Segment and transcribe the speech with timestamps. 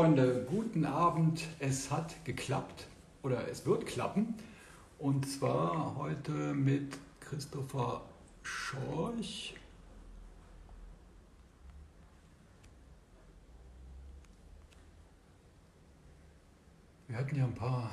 [0.00, 1.44] Freunde, guten Abend.
[1.58, 2.86] Es hat geklappt
[3.24, 4.36] oder es wird klappen.
[5.00, 8.02] Und zwar heute mit Christopher
[8.44, 9.56] Schorch.
[17.08, 17.90] Wir hatten ja ein paar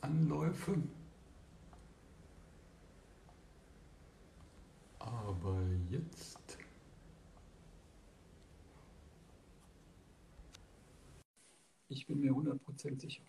[0.00, 0.76] Anläufe.
[5.00, 5.58] Aber
[5.90, 6.37] jetzt
[11.88, 13.22] Ich bin mir 100% sicher.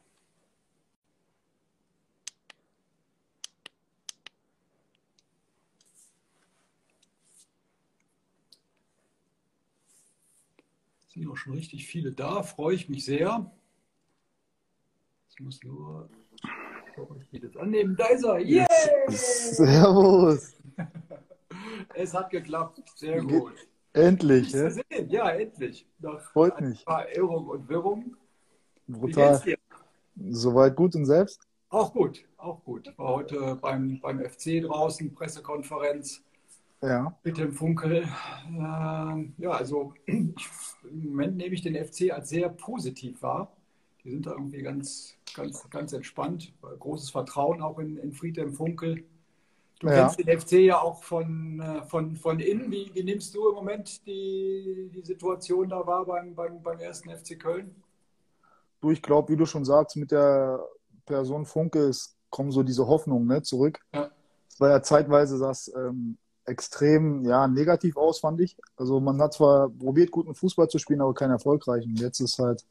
[11.07, 13.51] Es sind auch schon richtig viele da, freue ich mich sehr.
[15.29, 16.09] Ich muss nur
[17.31, 17.95] ich das annehmen.
[17.95, 18.39] Da ist er.
[18.39, 18.67] Yeah!
[19.09, 20.55] Servus.
[21.95, 22.81] Es hat geklappt.
[22.95, 23.53] Sehr gut.
[23.93, 24.51] Endlich.
[24.51, 24.69] Ja?
[25.07, 25.87] ja, endlich.
[25.99, 26.85] Nach Freut ein mich.
[26.85, 28.15] paar Irrung und Wirrung.
[28.89, 29.41] Brutal.
[30.29, 31.47] Soweit gut und selbst?
[31.69, 32.91] Auch gut, auch gut.
[32.97, 36.23] War heute beim, beim FC draußen, Pressekonferenz.
[36.81, 37.15] Ja.
[37.23, 38.07] Mit dem Funkel.
[38.47, 40.33] Ähm, ja, also im
[40.83, 43.51] Moment nehme ich den FC als sehr positiv wahr.
[44.03, 46.53] Die sind da irgendwie ganz, ganz, ganz entspannt.
[46.61, 49.03] Großes Vertrauen auch in, in Friedhelm Funkel.
[49.79, 50.07] Du ja.
[50.07, 52.71] kennst den FC ja auch von, äh, von, von innen.
[52.71, 57.09] Wie, wie nimmst du im Moment die, die Situation da wahr beim, beim, beim ersten
[57.09, 57.75] FC Köln?
[58.81, 60.59] Du, ich glaube, wie du schon sagst, mit der
[61.05, 63.79] Person Funke es kommen so diese Hoffnungen ne, zurück.
[63.93, 64.09] Ja.
[64.47, 68.57] Es war ja zeitweise das ähm, extrem ja, negativ aus, fand ich.
[68.75, 71.95] Also man hat zwar probiert, guten Fußball zu spielen, aber keinen erfolgreichen.
[71.95, 72.65] Jetzt ist halt,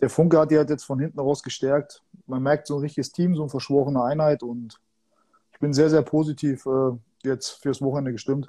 [0.00, 2.02] der Funke hat die halt jetzt von hinten raus gestärkt.
[2.26, 4.78] Man merkt so ein richtiges Team, so eine verschworene Einheit und
[5.52, 6.92] ich bin sehr, sehr positiv äh,
[7.22, 8.48] jetzt fürs Wochenende gestimmt.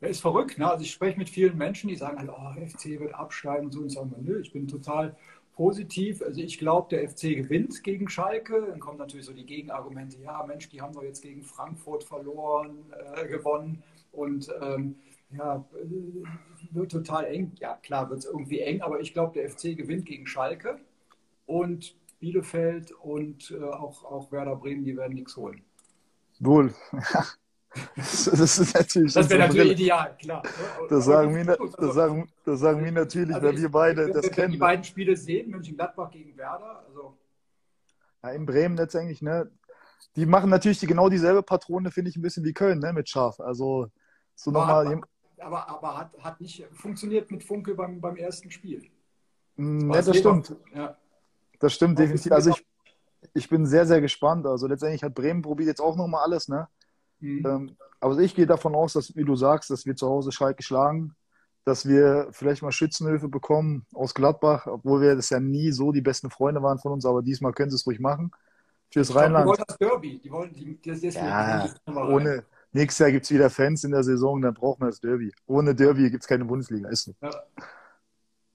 [0.00, 0.58] Ja, ist verrückt.
[0.58, 0.70] Ne?
[0.70, 3.80] Also ich spreche mit vielen Menschen, die sagen, halt, oh, FC wird absteigen und so
[3.80, 5.16] und sagen, nö, ich bin total
[5.54, 6.22] positiv.
[6.22, 8.66] Also ich glaube, der FC gewinnt gegen Schalke.
[8.68, 12.84] Dann kommen natürlich so die Gegenargumente, ja Mensch, die haben doch jetzt gegen Frankfurt verloren,
[13.14, 14.96] äh, gewonnen und ähm,
[15.36, 17.52] ja, äh, wird total eng.
[17.60, 20.78] Ja, klar, wird es irgendwie eng, aber ich glaube, der FC gewinnt gegen Schalke
[21.46, 25.62] und Bielefeld und äh, auch, auch Werder Bremen, die werden nichts holen.
[26.38, 26.74] Wohl.
[27.96, 28.26] Das,
[28.58, 29.14] ist natürlich.
[29.14, 30.42] Das wäre natürlich ideal, klar.
[30.88, 34.24] Das sagen, wir, das, sagen, das sagen wir natürlich, also weil wir beide wenn, das
[34.24, 34.52] wenn kennen.
[34.52, 36.84] die beiden Spiele sehen, Mönchengladbach gegen Werder.
[36.86, 37.16] Also.
[38.22, 39.50] Ja, in Bremen letztendlich, ne?
[40.16, 42.92] Die machen natürlich die, genau dieselbe Patrone, finde ich, ein bisschen wie Köln, ne?
[42.92, 43.38] Mit Schaf.
[43.38, 43.88] Also
[44.34, 45.00] so nochmal.
[45.38, 48.82] Aber, aber, aber hat, hat nicht funktioniert mit Funke beim, beim ersten Spiel.
[49.56, 50.56] Ne, das, das stimmt.
[50.74, 50.96] Ja.
[51.60, 52.32] Das stimmt definitiv.
[52.32, 52.66] Also ich,
[53.34, 54.46] ich bin sehr, sehr gespannt.
[54.46, 56.68] Also letztendlich hat Bremen probiert jetzt auch nochmal alles, ne?
[57.20, 57.46] Mhm.
[57.46, 60.62] Ähm, aber ich gehe davon aus, dass, wie du sagst, dass wir zu Hause Schalke
[60.62, 61.14] schlagen,
[61.64, 66.00] dass wir vielleicht mal Schützenhilfe bekommen aus Gladbach, obwohl wir das ja nie so die
[66.00, 68.30] besten Freunde waren von uns, aber diesmal können sie es ruhig machen.
[68.92, 69.44] Fürs Rheinland.
[69.44, 70.20] Die wollen das Derby.
[70.24, 74.02] Die wollen, die, das, das ja, ohne, nächstes Jahr gibt es wieder Fans in der
[74.02, 75.32] Saison, dann braucht man das Derby.
[75.46, 76.88] Ohne Derby gibt es keine Bundesliga.
[76.88, 77.14] Ist so.
[77.20, 77.30] Ja.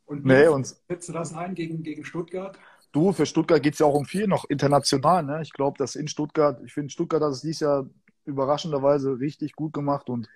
[0.06, 2.60] Und nee, und, setzt du das ein gegen, gegen Stuttgart?
[2.92, 5.24] Du, für Stuttgart geht es ja auch um viel noch international.
[5.24, 5.42] Ne?
[5.42, 7.86] Ich glaube, dass in Stuttgart, ich finde, Stuttgart hat es dieses Jahr
[8.26, 10.28] überraschenderweise richtig gut gemacht und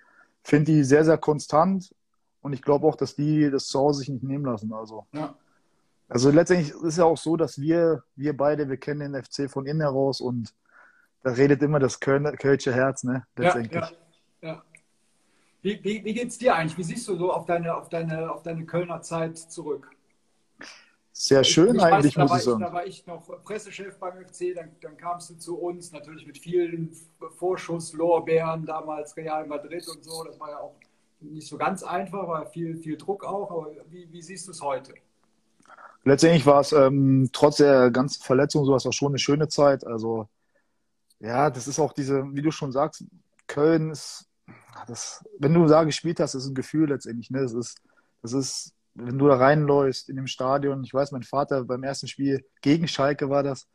[0.42, 1.94] finde die sehr, sehr konstant.
[2.42, 4.72] Und ich glaube auch, dass die das zu Hause sich nicht nehmen lassen.
[4.72, 5.34] Also, ja.
[6.08, 9.50] also letztendlich ist es ja auch so, dass wir, wir beide, wir kennen den FC
[9.50, 10.54] von innen heraus und
[11.22, 13.26] da redet immer das Köln, Kölsche Herz, ne?
[13.36, 13.74] Letztendlich.
[13.82, 13.90] Ja,
[14.40, 14.62] ja, ja.
[15.62, 16.78] Wie, wie, wie geht es dir eigentlich?
[16.78, 19.90] Wie siehst du so auf deine, auf deine, auf deine Kölner Zeit zurück?
[21.22, 22.60] Sehr schön ich eigentlich, weiß, muss ich sagen.
[22.60, 26.38] Da war ich noch Pressechef beim FC, dann, dann kamst du zu uns, natürlich mit
[26.38, 26.96] vielen
[27.36, 30.24] Vorschusslorbeeren, damals Real Madrid und so.
[30.24, 30.76] Das war ja auch
[31.20, 33.50] nicht so ganz einfach, war viel, viel Druck auch.
[33.50, 34.94] Aber wie, wie siehst du es heute?
[36.04, 39.86] Letztendlich war es ähm, trotz der ganzen Verletzung sowas auch schon eine schöne Zeit.
[39.86, 40.26] Also
[41.18, 43.04] ja, das ist auch diese, wie du schon sagst,
[43.46, 44.26] Köln ist,
[44.86, 47.30] das, wenn du da gespielt hast, ist ein Gefühl letztendlich.
[47.30, 47.42] Ne?
[47.42, 47.76] Das ist,
[48.22, 52.08] das ist wenn du da reinläufst in dem Stadion, ich weiß, mein Vater beim ersten
[52.08, 53.68] Spiel gegen Schalke war das,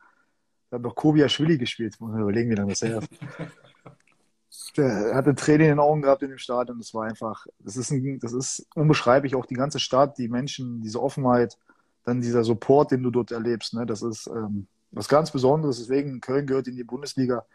[0.69, 1.95] da hat noch Kobia Schwilli gespielt.
[1.99, 3.09] Muss man überlegen, wie lange das her ist.
[4.77, 6.77] Der hatte Tränen in den Augen gehabt in dem Stadion.
[6.77, 9.35] Das war einfach, das ist, ein, das ist unbeschreiblich.
[9.35, 11.57] Auch die ganze Stadt, die Menschen, diese Offenheit,
[12.03, 13.73] dann dieser Support, den du dort erlebst.
[13.73, 13.85] Ne?
[13.85, 15.77] Das ist ähm, was ganz Besonderes.
[15.77, 17.45] Deswegen, Köln gehört in die Bundesliga.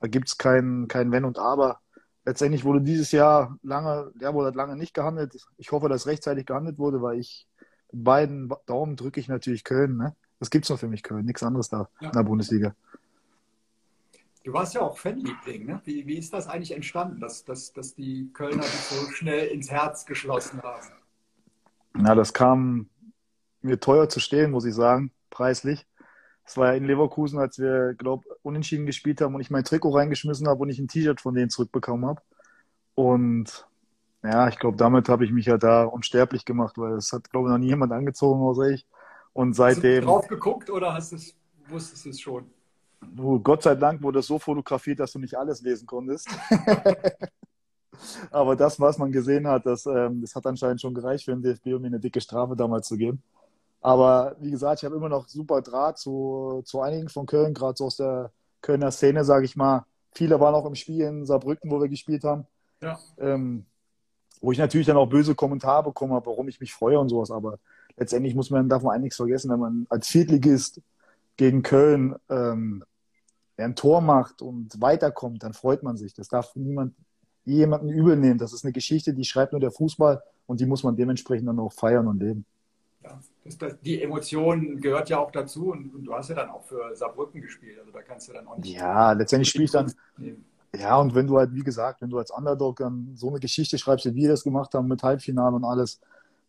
[0.00, 1.80] Da gibt es kein, kein Wenn und Aber
[2.24, 5.36] letztendlich wurde dieses Jahr lange, ja, wurde lange nicht gehandelt.
[5.56, 7.46] Ich hoffe, dass rechtzeitig gehandelt wurde, weil ich
[7.92, 9.96] mit beiden Daumen drücke ich natürlich Köln.
[9.96, 10.16] Ne?
[10.38, 12.08] Das es noch für mich Köln, nichts anderes da ja.
[12.08, 12.74] in der Bundesliga.
[14.42, 15.80] Du warst ja auch Fanliebling, ne?
[15.84, 19.70] Wie, wie ist das eigentlich entstanden, dass, dass, dass die Kölner dich so schnell ins
[19.70, 20.86] Herz geschlossen haben?
[21.94, 22.90] Na, das kam
[23.62, 25.86] mir teuer zu stehen, muss ich sagen, preislich.
[26.46, 29.90] Es war ja in Leverkusen, als wir, glaube unentschieden gespielt haben und ich mein Trikot
[29.90, 32.20] reingeschmissen habe und ich ein T-Shirt von denen zurückbekommen habe.
[32.94, 33.66] Und
[34.22, 37.48] ja, ich glaube, damit habe ich mich ja da unsterblich gemacht, weil es hat, glaube
[37.48, 38.86] ich, noch nie jemand angezogen außer ich.
[39.32, 39.96] Und seitdem.
[39.96, 41.36] Hast du drauf geguckt oder hast es,
[41.68, 42.44] wusstest du es schon?
[43.00, 46.28] Du, Gott sei Dank wurde es so fotografiert, dass du nicht alles lesen konntest.
[48.30, 51.42] Aber das, was man gesehen hat, das, ähm, das hat anscheinend schon gereicht für den
[51.42, 53.22] DFB, um mir eine dicke Strafe damals zu geben.
[53.84, 57.76] Aber wie gesagt, ich habe immer noch super Draht zu, zu einigen von Köln, gerade
[57.76, 58.32] so aus der
[58.62, 59.84] Kölner Szene, sage ich mal.
[60.14, 62.46] Viele waren auch im Spiel in Saarbrücken, wo wir gespielt haben.
[62.82, 62.98] Ja.
[63.18, 63.66] Ähm,
[64.40, 67.30] wo ich natürlich dann auch böse Kommentare bekommen habe, warum ich mich freue und sowas.
[67.30, 67.58] Aber
[67.98, 70.80] letztendlich muss man, darf man einiges vergessen, wenn man als Viertligist
[71.36, 72.84] gegen Köln ähm,
[73.58, 76.14] ein Tor macht und weiterkommt, dann freut man sich.
[76.14, 76.94] Das darf niemand
[77.44, 78.38] jemanden übel nehmen.
[78.38, 81.58] Das ist eine Geschichte, die schreibt nur der Fußball und die muss man dementsprechend dann
[81.58, 82.46] auch feiern und leben.
[83.04, 86.48] Ja, das, das, die Emotion gehört ja auch dazu und, und, du hast ja dann
[86.48, 87.78] auch für Saarbrücken gespielt.
[87.78, 88.74] Also da kannst du dann auch nicht.
[88.74, 89.92] Ja, letztendlich spiele ich dann.
[90.16, 90.44] Nehmen.
[90.74, 93.78] Ja, und wenn du halt, wie gesagt, wenn du als Underdog dann so eine Geschichte
[93.78, 96.00] schreibst, wie wir das gemacht haben mit Halbfinale und alles,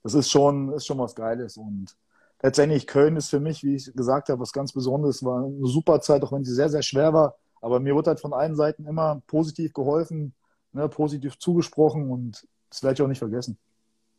[0.02, 1.58] das ist schon, ist schon was Geiles.
[1.58, 1.96] Und
[2.42, 5.24] letztendlich Köln ist für mich, wie ich gesagt habe, was ganz Besonderes.
[5.24, 7.36] War eine super Zeit, auch wenn sie sehr, sehr schwer war.
[7.62, 10.34] Aber mir wurde halt von allen Seiten immer positiv geholfen,
[10.72, 13.58] ne, positiv zugesprochen und das werde ich auch nicht vergessen.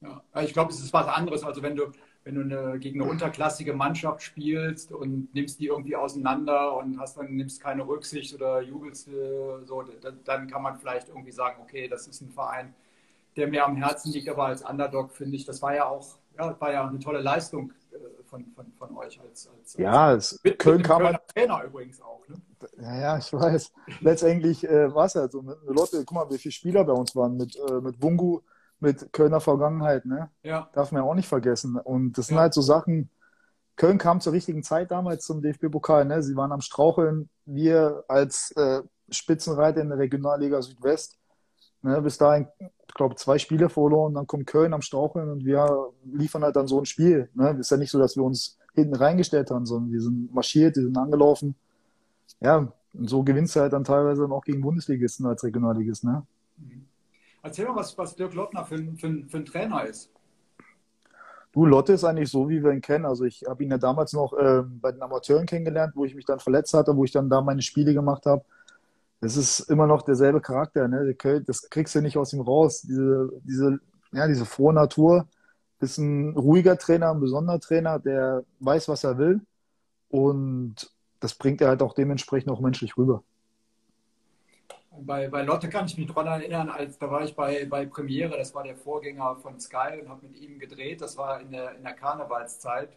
[0.00, 1.42] Ja, ich glaube, es ist was anderes.
[1.44, 1.84] Also wenn du,
[2.26, 7.17] wenn du eine, gegen eine unterklassige Mannschaft spielst und nimmst die irgendwie auseinander und hast
[7.17, 9.84] dann nimmst keine Rücksicht oder jubelst äh, so,
[10.25, 12.75] dann kann man vielleicht irgendwie sagen, okay, das ist ein Verein,
[13.37, 16.05] der mir am Herzen liegt, aber als Underdog finde ich, das war ja auch,
[16.37, 20.40] ja, war ja eine tolle Leistung äh, von, von, von euch als, als, ja, es,
[20.43, 22.26] mit, Köln mit kam man, Trainer übrigens auch.
[22.26, 22.43] Ne?
[22.78, 23.73] Ja, ja, ich weiß.
[24.00, 25.43] Letztendlich äh, war es ja so.
[25.64, 28.40] Leute, guck mal, wie viele Spieler bei uns waren mit, äh, mit Bungu,
[28.81, 30.31] mit Kölner Vergangenheit, ne?
[30.43, 30.69] Ja.
[30.73, 31.76] Darf man ja auch nicht vergessen.
[31.76, 32.43] Und das sind ja.
[32.43, 33.11] halt so Sachen,
[33.76, 36.23] Köln kam zur richtigen Zeit damals zum DFB-Pokal, ne?
[36.23, 37.28] Sie waren am Straucheln.
[37.44, 41.19] Wir als äh, Spitzenreiter in der Regionalliga Südwest,
[41.82, 42.00] ne?
[42.02, 46.43] bis dahin, ich glaube, zwei Spiele verloren, dann kommt Köln am Straucheln und wir liefern
[46.43, 47.28] halt dann so ein Spiel.
[47.34, 47.56] Ne?
[47.61, 50.84] Ist ja nicht so, dass wir uns hinten reingestellt haben, sondern wir sind marschiert, wir
[50.84, 51.55] sind angelaufen.
[52.40, 56.26] Ja, und so gewinnst du halt dann teilweise dann auch gegen Bundesligisten als Regionalligist, ne?
[56.56, 56.87] Mhm.
[57.46, 60.10] Erzähl mal, was, was Dirk Lottner für, für, für ein Trainer ist.
[61.52, 63.06] Du, Lotte ist eigentlich so, wie wir ihn kennen.
[63.06, 66.25] Also ich habe ihn ja damals noch äh, bei den Amateuren kennengelernt, wo ich mich
[66.25, 68.44] dann verletzt hatte, wo ich dann da meine Spiele gemacht habe.
[69.20, 71.14] Es ist immer noch derselbe Charakter, ne?
[71.46, 72.82] Das kriegst du nicht aus ihm raus.
[72.82, 73.78] Diese, diese,
[74.10, 75.28] ja, diese frohe Natur.
[75.78, 79.40] Ist ein ruhiger Trainer, ein besonderer Trainer, der weiß, was er will.
[80.08, 80.90] Und
[81.20, 83.22] das bringt er halt auch dementsprechend auch menschlich rüber
[85.00, 88.37] bei, bei Lotte kann ich mich daran erinnern, als da war ich bei, bei Premiere,
[88.37, 91.00] das war der Vorgänger von Sky und habe mit ihm gedreht.
[91.00, 92.96] Das war in der, in der Karnevalszeit.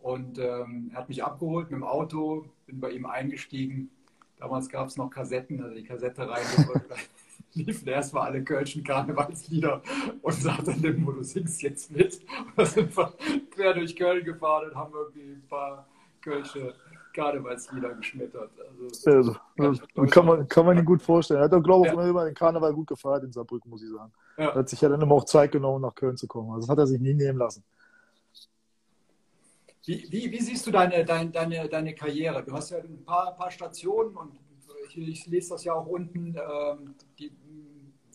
[0.00, 3.90] Und ähm, er hat mich abgeholt mit dem Auto, bin bei ihm eingestiegen.
[4.38, 6.92] Damals gab es noch Kassetten, also die Kassette reingedrückt.
[7.54, 9.82] liefen erstmal alle Kölschen Karnevalslieder
[10.22, 12.20] und sagte dann, wo du singst jetzt mit.
[12.38, 13.12] Und da sind wir
[13.50, 15.86] quer durch Köln gefahren und haben irgendwie ein paar
[16.20, 16.74] Kölsche
[17.18, 18.50] Karnevalslieder geschmettert.
[19.04, 21.40] Also, also kann, kann, man, kann man ihn gut vorstellen.
[21.40, 22.08] Er hat, glaube ich, ja.
[22.08, 24.12] immer den Karneval gut gefeiert in Saarbrücken, muss ich sagen.
[24.36, 24.50] Ja.
[24.50, 26.50] Er hat sich ja dann immer auch Zeit genommen, nach Köln zu kommen.
[26.52, 27.64] Also das hat er sich nie nehmen lassen.
[29.84, 32.44] Wie, wie, wie siehst du deine, deine, deine, deine Karriere?
[32.44, 34.38] Du hast ja ein paar, paar Stationen und
[34.88, 36.36] ich, ich lese das ja auch unten.
[36.36, 37.32] Ähm, die,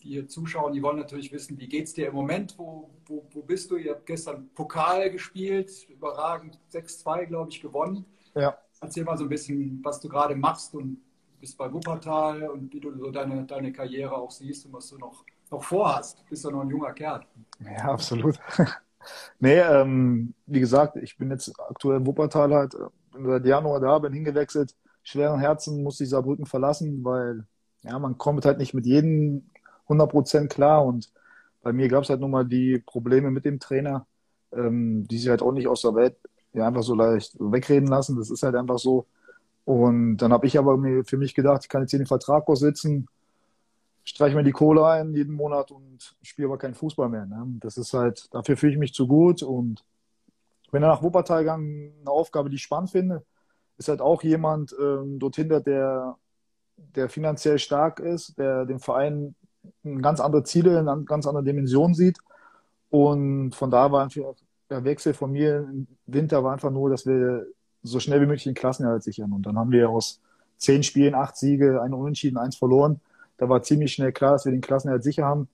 [0.02, 2.54] die Zuschauer, die wollen natürlich wissen, wie geht es dir im Moment?
[2.58, 3.76] Wo, wo, wo bist du?
[3.76, 8.04] Ihr habt gestern Pokal gespielt, überragend 6-2, glaube ich, gewonnen.
[8.34, 8.56] Ja.
[8.84, 10.98] Erzähl mal so ein bisschen, was du gerade machst und
[11.40, 14.98] bist bei Wuppertal und wie du so deine, deine Karriere auch siehst und was du
[14.98, 16.20] noch, noch vorhast.
[16.20, 17.22] Du bist ja noch ein junger Kerl.
[17.60, 18.38] Ja, absolut.
[19.40, 22.78] nee, ähm, wie gesagt, ich bin jetzt aktuell in Wuppertal halt, äh,
[23.24, 24.74] seit Januar da, bin hingewechselt.
[25.02, 27.44] Schweren Herzen musste ich Saarbrücken verlassen, weil
[27.82, 29.50] ja, man kommt halt nicht mit jedem
[29.88, 31.10] 100% klar und
[31.62, 34.06] bei mir gab es halt nun mal die Probleme mit dem Trainer,
[34.52, 36.16] ähm, die sich halt auch nicht aus der Welt
[36.54, 38.16] ja, einfach so leicht wegreden lassen.
[38.16, 39.06] Das ist halt einfach so.
[39.64, 42.48] Und dann habe ich aber mir für mich gedacht, ich kann jetzt hier den Vertrag
[42.48, 43.08] aussitzen,
[44.04, 47.26] streiche mir die Kohle ein jeden Monat und spiele aber keinen Fußball mehr.
[47.26, 47.46] Ne?
[47.60, 49.84] Das ist halt, dafür fühle ich mich zu gut und
[50.70, 53.24] bin dann nach Wuppertal gegangen, eine Aufgabe, die ich spannend finde,
[53.78, 56.16] ist halt auch jemand ähm, dort der,
[56.76, 59.34] der finanziell stark ist, der dem Verein
[60.02, 62.18] ganz andere Ziele, ganz andere Dimensionen sieht.
[62.90, 64.34] Und von da war einfach
[64.74, 67.46] der Wechsel von mir im Winter war einfach nur, dass wir
[67.82, 69.32] so schnell wie möglich den Klassenerhalt sichern.
[69.32, 70.20] Und dann haben wir aus
[70.56, 73.00] zehn Spielen acht Siege, eine Unentschieden, eins verloren.
[73.36, 75.48] Da war ziemlich schnell klar, dass wir den Klassenerhalt sicher haben.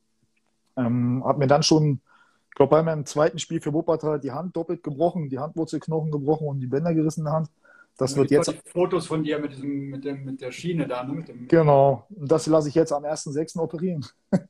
[0.76, 2.00] Ähm, hab mir dann schon
[2.48, 6.46] Ich glaube, bei meinem zweiten Spiel für Wuppertal die Hand doppelt gebrochen, die Handwurzelknochen gebrochen
[6.48, 7.50] und die Bänder gerissen in der Hand.
[7.98, 8.54] Das wird jetzt.
[8.64, 11.22] Fotos von dir mit, diesem, mit, dem, mit der Schiene da, ne?
[11.22, 12.06] Dem, genau.
[12.08, 13.58] Und das lasse ich jetzt am 1.6.
[13.58, 14.06] operieren.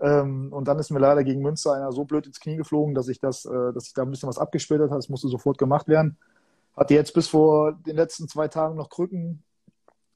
[0.00, 3.08] ähm, und dann ist mir leider gegen Münster einer so blöd ins Knie geflogen, dass
[3.08, 4.98] ich, das, äh, dass ich da ein bisschen was abgesplittert habe.
[4.98, 6.16] Das musste sofort gemacht werden.
[6.76, 9.42] Hatte jetzt bis vor den letzten zwei Tagen noch Krücken.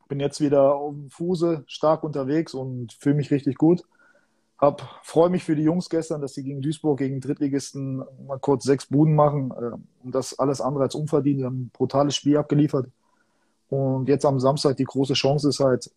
[0.08, 3.82] Bin jetzt wieder auf dem Fuße, stark unterwegs und fühle mich richtig gut.
[4.58, 8.64] Hab, freue mich für die Jungs gestern, dass sie gegen Duisburg, gegen Drittligisten mal kurz
[8.64, 9.52] sechs Buden machen.
[9.52, 11.40] Äh, und das alles andere als unverdient.
[11.40, 12.88] Die haben ein brutales Spiel abgeliefert.
[13.68, 15.90] Und jetzt am Samstag die große Chance ist halt,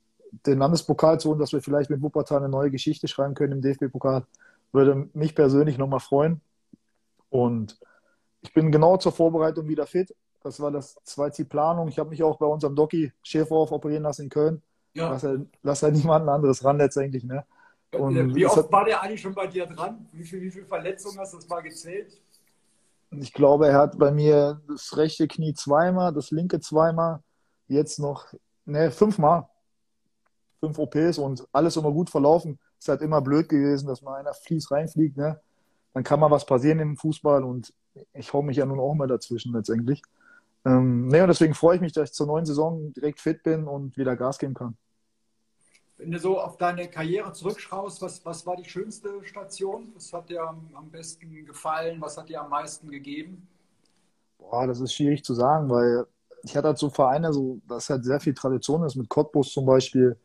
[0.46, 3.62] den Landespokal zu holen, dass wir vielleicht mit Wuppertal eine neue Geschichte schreiben können im
[3.62, 4.26] DFB-Pokal.
[4.72, 6.42] Würde mich persönlich nochmal freuen.
[7.30, 7.80] Und
[8.42, 10.16] ich bin genau zur Vorbereitung wieder fit.
[10.44, 11.88] Das war das zweite Planung.
[11.88, 14.62] Ich habe mich auch bei unserem Doki Schäferhof operieren lassen in Köln.
[14.94, 15.10] Ja.
[15.12, 17.24] Lass halt, lass halt niemanden anderes ran letztendlich.
[17.24, 17.46] Ne?
[17.94, 20.08] Und wie oft hat, war der eigentlich schon bei dir dran?
[20.12, 22.22] Wie viele wie viel Verletzungen hast du das mal gezählt?
[23.12, 27.22] Ich glaube, er hat bei mir das rechte Knie zweimal, das linke zweimal,
[27.68, 28.28] jetzt noch,
[28.66, 29.48] ne, fünfmal.
[30.62, 32.60] Fünf OPs und alles immer gut verlaufen.
[32.80, 35.42] Ist halt immer blöd gewesen, dass mal einer fließt reinfliegt, ne?
[35.94, 37.74] Dann kann mal was passieren im Fußball und
[38.14, 40.02] ich hau mich ja nun auch mal dazwischen letztendlich.
[40.64, 43.68] Ähm, ne, und deswegen freue ich mich, dass ich zur neuen Saison direkt fit bin
[43.68, 44.78] und wieder Gas geben kann.
[45.98, 49.92] Wenn du so auf deine Karriere zurückschaust, was, was war die schönste Station?
[49.94, 52.00] Was hat dir am, am besten gefallen?
[52.00, 53.48] Was hat dir am meisten gegeben?
[54.38, 56.06] Boah, das ist schwierig zu sagen, weil
[56.44, 59.66] ich hatte halt so Vereine, so, dass halt sehr viel Tradition ist, mit Cottbus zum
[59.66, 60.18] Beispiel.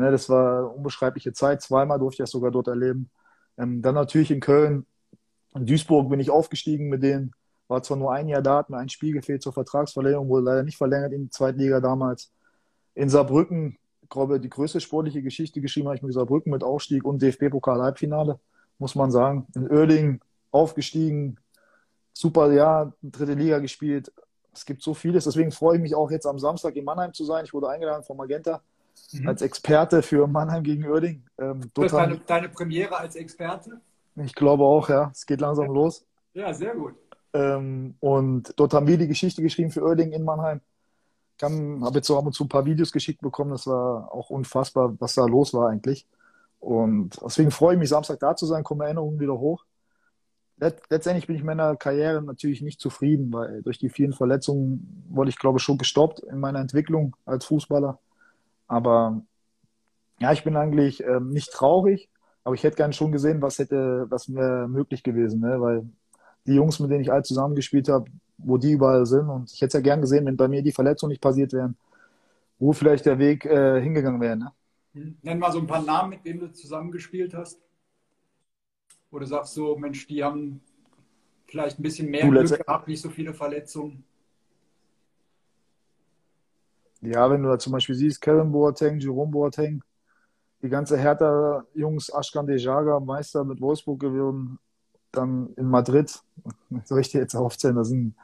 [0.00, 1.60] Ne, das war unbeschreibliche Zeit.
[1.60, 3.10] Zweimal durfte ich das sogar dort erleben.
[3.58, 4.86] Ähm, dann natürlich in Köln.
[5.54, 7.32] In Duisburg bin ich aufgestiegen mit denen.
[7.68, 10.62] War zwar nur ein Jahr da, hat mir ein Spiel gefehlt zur Vertragsverlängerung, wurde leider
[10.62, 12.32] nicht verlängert in die Zweitliga damals.
[12.94, 13.76] In Saarbrücken
[14.08, 18.40] glaube, die größte sportliche Geschichte geschrieben habe ich mit Saarbrücken mit Aufstieg und DFB-Pokal-Halbfinale,
[18.78, 19.46] muss man sagen.
[19.54, 21.36] In Oerding aufgestiegen,
[22.14, 24.10] super Jahr, dritte Liga gespielt.
[24.52, 27.24] Es gibt so vieles, deswegen freue ich mich auch jetzt am Samstag in Mannheim zu
[27.26, 27.44] sein.
[27.44, 28.62] Ich wurde eingeladen von Magenta
[29.12, 29.28] mhm.
[29.28, 31.22] als Experte für Mannheim gegen Oerding.
[31.38, 33.80] Ähm, das ist deine, deine Premiere als Experte?
[34.16, 35.10] Ich glaube auch, ja.
[35.12, 36.04] Es geht langsam los.
[36.34, 36.94] Ja, sehr gut.
[37.32, 40.60] Ähm, und dort haben wir die Geschichte geschrieben für Oerding in Mannheim
[41.42, 43.50] habe jetzt so ab und zu ein paar Videos geschickt bekommen.
[43.50, 46.06] Das war auch unfassbar, was da los war eigentlich.
[46.58, 49.64] Und deswegen freue ich mich, Samstag da zu sein, kommen Erinnerungen wieder hoch.
[50.90, 55.38] Letztendlich bin ich meiner Karriere natürlich nicht zufrieden, weil durch die vielen Verletzungen wurde ich,
[55.38, 57.98] glaube ich, schon gestoppt in meiner Entwicklung als Fußballer.
[58.70, 59.20] Aber
[60.20, 62.08] ja, ich bin eigentlich ähm, nicht traurig,
[62.44, 65.60] aber ich hätte gern schon gesehen, was hätte, was wäre möglich gewesen, ne?
[65.60, 65.88] weil
[66.46, 68.08] die Jungs, mit denen ich all zusammengespielt habe,
[68.38, 69.28] wo die überall sind.
[69.28, 71.76] Und ich hätte es ja gern gesehen, wenn bei mir die Verletzungen nicht passiert wären,
[72.60, 74.36] wo vielleicht der Weg äh, hingegangen wäre.
[74.36, 74.52] Ne?
[75.22, 77.60] Nenn mal so ein paar Namen, mit denen du zusammengespielt hast.
[79.10, 80.60] Wo du sagst so, Mensch, die haben
[81.48, 84.04] vielleicht ein bisschen mehr du, Glück gehabt, nicht so viele Verletzungen.
[87.02, 89.82] Ja, wenn du da zum Beispiel siehst, Kevin Boateng, Jerome Boateng,
[90.62, 94.58] die ganze Hertha-Jungs, Ashkan Dejaga, Meister mit Wolfsburg geworden,
[95.10, 96.22] dann in Madrid,
[96.84, 98.14] soll ich dir jetzt aufzählen, das sind,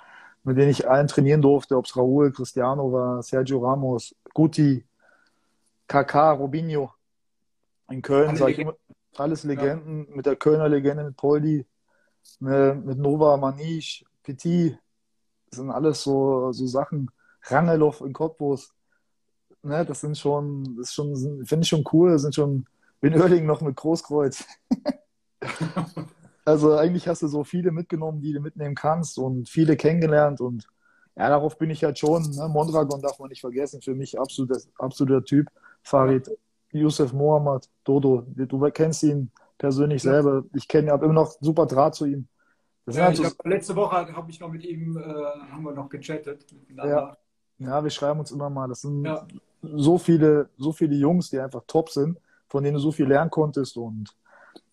[0.44, 4.84] mit denen ich allen trainieren durfte, ob es Raúl, Cristiano war, Sergio Ramos, Guti,
[5.88, 6.92] Kaká, Robinho.
[7.88, 8.74] In Köln sage ich immer,
[9.16, 10.16] alles Legenden, ja.
[10.16, 11.66] mit der Kölner Legende, mit Poldi,
[12.40, 14.78] mit Nova, Manisch, Petit,
[15.50, 17.10] das sind alles so, so Sachen.
[17.46, 18.74] Rangelow in Cottbus,
[19.62, 22.66] ne, das sind schon, das ist schon, finde ich schon cool, das sind schon,
[23.00, 24.44] bin Oerding noch mit Großkreuz.
[26.46, 30.68] Also eigentlich hast du so viele mitgenommen, die du mitnehmen kannst und viele kennengelernt und
[31.16, 32.22] ja, darauf bin ich halt schon.
[32.22, 32.48] Ne?
[32.48, 35.48] Mondragon darf man nicht vergessen, für mich absoluter, absoluter Typ.
[35.82, 36.30] Farid,
[36.70, 40.12] Yusuf Mohammed, Dodo, du kennst ihn persönlich ja.
[40.12, 40.44] selber.
[40.54, 42.28] Ich kenne, habe immer noch super Draht zu ihm.
[42.88, 45.02] Ja, halt so, hab, letzte Woche habe ich noch mit ihm, äh,
[45.50, 46.46] haben wir noch gechattet.
[46.76, 47.16] Ja.
[47.58, 48.68] Ja, wir schreiben uns immer mal.
[48.68, 49.26] Das sind ja.
[49.62, 53.30] so viele, so viele Jungs, die einfach top sind, von denen du so viel lernen
[53.30, 54.14] konntest und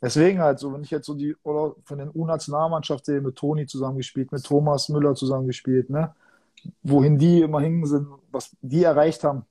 [0.04, 3.66] Deswegen halt so, wenn ich jetzt so die, oder von den U-Nationalmannschaft sehe, mit Toni
[3.66, 6.14] zusammengespielt, mit Thomas Müller zusammengespielt, ne?
[6.82, 9.46] Wohin die immer hingen sind, was die erreicht haben.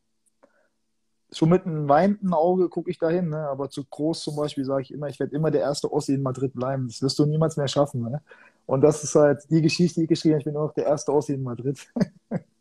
[1.32, 3.48] Schon mit einem weinenden Auge gucke ich dahin, ne?
[3.48, 6.22] aber zu groß zum Beispiel sage ich immer, ich werde immer der erste Ossi in
[6.22, 6.86] Madrid bleiben.
[6.88, 8.02] Das wirst du niemals mehr schaffen.
[8.02, 8.22] Ne?
[8.66, 10.40] Und das ist halt die Geschichte, die ich geschrieben habe.
[10.40, 11.86] Ich bin nur noch der erste Ossi in Madrid.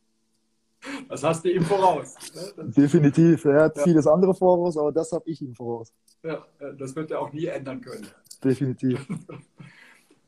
[1.07, 2.15] Das hast du ihm voraus.
[2.33, 2.65] Ne?
[2.71, 3.45] Definitiv.
[3.45, 3.83] Er hat ja.
[3.83, 5.93] vieles andere voraus, aber das habe ich ihm voraus.
[6.23, 6.45] Ja,
[6.77, 8.07] das wird er auch nie ändern können.
[8.43, 9.07] Definitiv.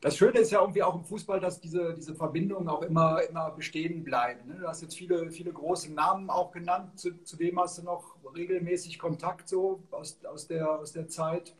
[0.04, 3.52] Das Schöne ist ja irgendwie auch im Fußball, dass diese, diese Verbindungen auch immer, immer
[3.52, 4.50] bestehen bleiben.
[4.50, 4.56] Ne?
[4.60, 7.00] Du hast jetzt viele, viele große Namen auch genannt.
[7.00, 11.56] Zu, zu wem hast du noch regelmäßig Kontakt so aus, aus, der, aus der Zeit?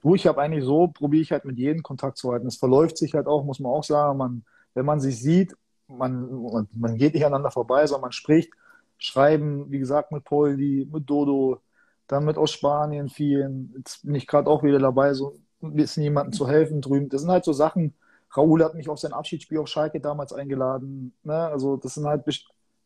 [0.00, 2.46] Du, ich habe eigentlich so, probiere ich halt mit jedem Kontakt zu halten.
[2.46, 4.16] Es verläuft sich halt auch, muss man auch sagen.
[4.16, 5.54] Man, wenn man sich sieht,
[5.88, 8.50] man, man geht nicht aneinander vorbei, sondern man spricht,
[8.98, 11.60] schreiben, wie gesagt, mit Poldi, mit Dodo,
[12.06, 13.72] dann mit aus Spanien vielen.
[13.76, 17.08] Jetzt bin ich gerade auch wieder dabei, so ein bisschen jemandem zu helfen drüben.
[17.08, 17.94] Das sind halt so Sachen.
[18.36, 21.14] Raoul hat mich auf sein Abschiedsspiel auf Schalke damals eingeladen.
[21.22, 21.34] Ne?
[21.34, 22.24] Also das sind halt,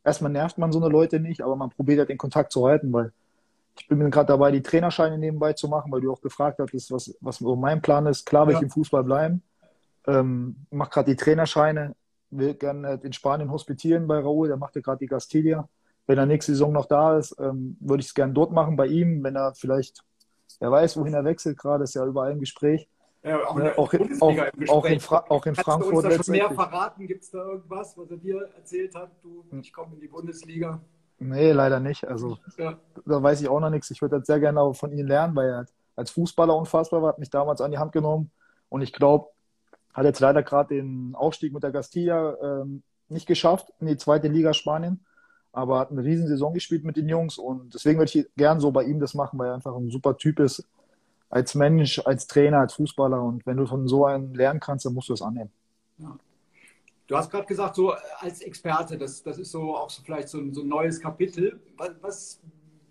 [0.04, 2.92] erstmal nervt man so eine Leute nicht, aber man probiert halt den Kontakt zu halten,
[2.92, 3.12] weil
[3.78, 7.16] ich bin gerade dabei, die Trainerscheine nebenbei zu machen, weil du auch gefragt hattest, was,
[7.20, 8.26] was mein Plan ist.
[8.26, 8.58] Klar will ja.
[8.58, 9.42] ich im Fußball bleiben.
[10.06, 11.94] Ähm, mache gerade die Trainerscheine,
[12.30, 15.68] will gerne in Spanien hospitieren bei Raoul, der macht ja gerade die Castilla.
[16.06, 18.86] Wenn er nächste Saison noch da ist, ähm, würde ich es gerne dort machen bei
[18.86, 20.04] ihm, wenn er vielleicht,
[20.58, 22.88] wer weiß, wohin er wechselt gerade, ist ja überall im Gespräch.
[23.22, 24.34] Ja, auch, ne, auch, in, auch,
[24.68, 25.92] auch, in, Fra auch in Frankfurt.
[25.92, 27.06] Kannst du uns da schon mehr verraten?
[27.06, 29.10] Gibt es da irgendwas, was er dir erzählt hat?
[29.22, 29.60] Du, hm.
[29.60, 30.80] ich komme in die Bundesliga.
[31.18, 32.06] Nee, leider nicht.
[32.06, 32.78] Also ja.
[33.04, 33.90] da weiß ich auch noch nichts.
[33.90, 35.66] Ich würde sehr gerne von ihm lernen, weil er
[35.96, 38.30] als Fußballer unfassbar war, hat mich damals an die Hand genommen.
[38.68, 39.28] Und ich glaube,
[39.94, 44.28] hat jetzt leider gerade den Aufstieg mit der Castilla ähm, nicht geschafft in die zweite
[44.28, 45.04] Liga Spanien,
[45.52, 48.70] aber hat eine riesen Saison gespielt mit den Jungs und deswegen würde ich gern so
[48.70, 50.66] bei ihm das machen, weil er einfach ein super Typ ist
[51.30, 54.94] als Mensch, als Trainer, als Fußballer und wenn du von so einem lernen kannst, dann
[54.94, 55.50] musst du es annehmen.
[55.98, 56.18] Ja.
[57.06, 60.38] Du hast gerade gesagt, so als Experte, das, das ist so auch so vielleicht so
[60.38, 61.58] ein, so ein neues Kapitel.
[61.78, 62.40] Was, was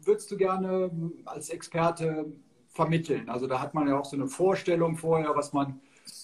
[0.04, 0.90] würdest du gerne
[1.26, 2.26] als Experte
[2.68, 3.30] vermitteln?
[3.30, 5.80] Also da hat man ja auch so eine Vorstellung vorher, was man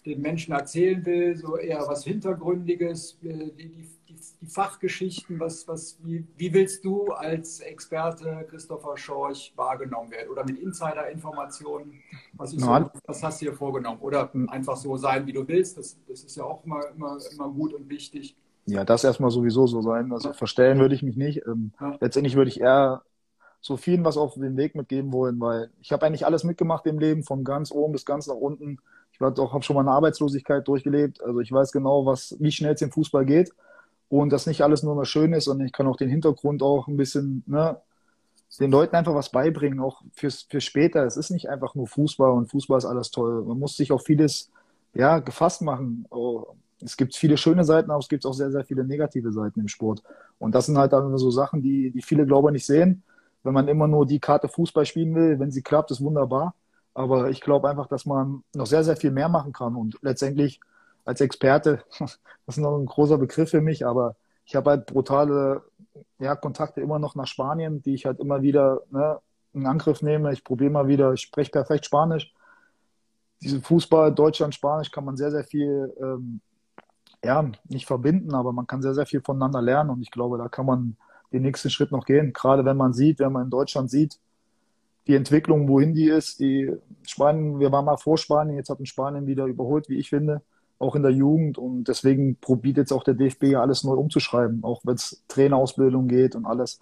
[0.05, 5.67] den Menschen erzählen will, so eher was Hintergründiges, äh, die, die, die, die Fachgeschichten, was,
[5.67, 10.29] was, wie, wie, willst du als Experte Christopher Schorch wahrgenommen werden?
[10.29, 12.01] Oder mit Insider-Informationen?
[12.33, 13.99] Was, so, was hast du dir vorgenommen?
[14.01, 17.49] Oder einfach so sein, wie du willst, das, das ist ja auch immer, immer, immer
[17.49, 18.35] gut und wichtig.
[18.65, 20.11] Ja, das erstmal sowieso so sein.
[20.13, 21.45] Also verstellen würde ich mich nicht.
[21.45, 21.97] Ähm, ja.
[21.99, 23.03] Letztendlich würde ich eher
[23.63, 26.99] so vielen was auf den Weg mitgeben wollen, weil ich habe eigentlich alles mitgemacht im
[26.99, 28.79] Leben, von ganz oben bis ganz nach unten.
[29.13, 31.23] Ich habe schon mal eine Arbeitslosigkeit durchgelebt.
[31.23, 33.51] Also ich weiß genau, was, wie schnell es im Fußball geht.
[34.09, 36.87] Und dass nicht alles nur noch schön ist, sondern ich kann auch den Hintergrund auch
[36.87, 37.77] ein bisschen, ne,
[38.59, 41.05] den Leuten einfach was beibringen, auch fürs, für später.
[41.05, 43.43] Es ist nicht einfach nur Fußball und Fußball ist alles toll.
[43.43, 44.51] Man muss sich auf vieles,
[44.93, 46.05] ja, gefasst machen.
[46.11, 46.45] Oh,
[46.81, 49.67] es gibt viele schöne Seiten, aber es gibt auch sehr, sehr viele negative Seiten im
[49.67, 50.03] Sport.
[50.37, 53.03] Und das sind halt dann so Sachen, die, die viele, glaube ich, nicht sehen.
[53.43, 56.53] Wenn man immer nur die Karte Fußball spielen will, wenn sie klappt, ist wunderbar.
[56.93, 59.75] Aber ich glaube einfach, dass man noch sehr, sehr viel mehr machen kann.
[59.75, 60.59] Und letztendlich
[61.05, 65.63] als Experte, das ist noch ein großer Begriff für mich, aber ich habe halt brutale
[66.19, 69.19] ja, Kontakte immer noch nach Spanien, die ich halt immer wieder ne,
[69.53, 70.33] in Angriff nehme.
[70.33, 72.33] Ich probiere mal wieder, ich spreche perfekt Spanisch.
[73.41, 76.41] Diesen Fußball, Deutschland, Spanisch kann man sehr, sehr viel, ähm,
[77.23, 80.47] ja, nicht verbinden, aber man kann sehr, sehr viel voneinander lernen und ich glaube, da
[80.49, 80.97] kann man
[81.31, 82.31] den nächsten Schritt noch gehen.
[82.33, 84.19] Gerade wenn man sieht, wenn man in Deutschland sieht,
[85.07, 86.39] die Entwicklung, wohin die ist.
[86.39, 86.71] Die
[87.05, 90.41] Spanien, wir waren mal vor Spanien, jetzt hat in Spanien wieder überholt, wie ich finde,
[90.79, 91.57] auch in der Jugend.
[91.57, 96.07] Und deswegen probiert jetzt auch der DFB ja alles neu umzuschreiben, auch wenn es Trainerausbildung
[96.07, 96.79] geht und alles,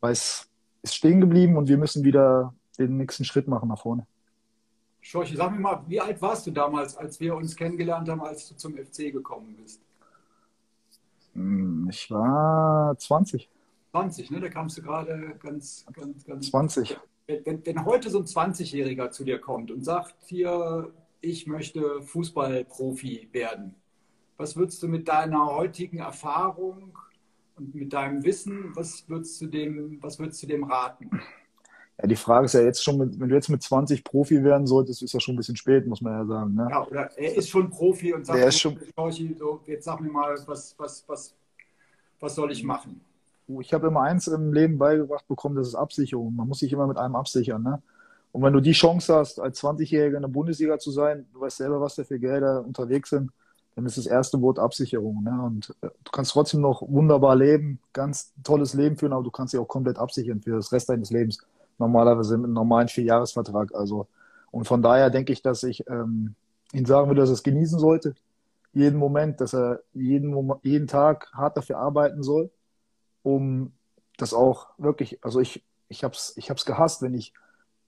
[0.00, 0.48] weil es
[0.82, 4.06] ist stehen geblieben und wir müssen wieder den nächsten Schritt machen nach vorne.
[5.00, 8.48] Schorche, sag mir mal, wie alt warst du damals, als wir uns kennengelernt haben, als
[8.48, 9.80] du zum FC gekommen bist?
[11.34, 13.48] Hm, ich war 20.
[13.90, 14.40] 20, ne?
[14.40, 16.50] Da kamst du gerade ganz, ganz, ganz.
[16.50, 16.98] 20
[17.44, 23.28] wenn, wenn heute so ein 20-Jähriger zu dir kommt und sagt hier, ich möchte Fußballprofi
[23.32, 23.74] werden,
[24.36, 26.98] was würdest du mit deiner heutigen Erfahrung
[27.56, 31.10] und mit deinem Wissen, was würdest du dem, was würdest du dem raten?
[32.00, 35.02] Ja, die Frage ist ja jetzt schon, wenn du jetzt mit 20 Profi werden solltest,
[35.02, 36.54] ist ja schon ein bisschen spät, muss man ja sagen.
[36.54, 36.66] Ne?
[36.70, 38.78] Ja, oder er ist schon Profi und sagt, er ist schon...
[39.66, 41.34] jetzt sag mir mal, was, was, was,
[42.18, 43.00] was soll ich machen?
[43.60, 46.34] Ich habe immer eins im Leben beigebracht bekommen, das ist Absicherung.
[46.34, 47.62] Man muss sich immer mit einem absichern.
[47.62, 47.82] Ne?
[48.32, 51.58] Und wenn du die Chance hast, als 20-Jähriger in der Bundesliga zu sein, du weißt
[51.58, 53.30] selber, was da für Gelder unterwegs sind,
[53.74, 55.22] dann ist das erste Wort Absicherung.
[55.22, 55.42] Ne?
[55.42, 59.54] Und äh, du kannst trotzdem noch wunderbar leben, ganz tolles Leben führen, aber du kannst
[59.54, 61.38] dich auch komplett absichern für das Rest deines Lebens.
[61.78, 63.74] Normalerweise mit einem normalen Vierjahresvertrag.
[63.74, 64.06] Also,
[64.50, 66.34] und von daher denke ich, dass ich ähm,
[66.72, 68.14] ihn sagen würde, dass er es genießen sollte.
[68.74, 72.50] Jeden Moment, dass er jeden, jeden Tag hart dafür arbeiten soll
[73.22, 73.72] um
[74.16, 77.32] das auch wirklich, also ich, ich habe es ich hab's gehasst, wenn ich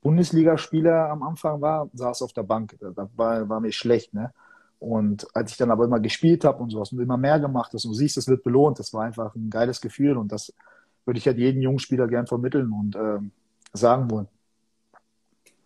[0.01, 4.33] Bundesligaspieler am Anfang war, saß auf der Bank, da war, war mir schlecht, ne?
[4.79, 7.87] Und als ich dann aber immer gespielt habe und sowas und immer mehr gemacht hast
[7.87, 10.53] und du siehst, es wird belohnt, das war einfach ein geiles Gefühl und das
[11.07, 13.19] würde ich halt jedem jungen Spieler gern vermitteln und äh,
[13.73, 14.29] sagen wollen.